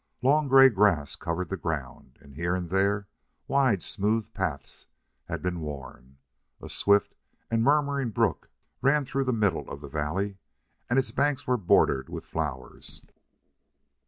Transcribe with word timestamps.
Long 0.23 0.47
gray 0.47 0.69
grass 0.69 1.15
covered 1.15 1.49
the 1.49 1.57
ground, 1.57 2.17
and 2.21 2.33
here 2.33 2.55
and 2.55 2.71
there 2.71 3.07
wide, 3.47 3.83
smooth 3.83 4.33
paths 4.33 4.87
had 5.25 5.43
been 5.43 5.59
worn. 5.61 6.17
A 6.59 6.69
swift 6.69 7.13
and 7.51 7.61
murmuring 7.63 8.09
brook 8.09 8.49
ran 8.81 9.05
through 9.05 9.25
the 9.25 9.31
middle 9.31 9.69
of 9.69 9.79
the 9.79 9.87
valley, 9.87 10.39
and 10.89 10.97
its 10.97 11.11
banks 11.11 11.45
were 11.45 11.55
bordered 11.55 12.09
with 12.09 12.25
flowers. 12.25 13.05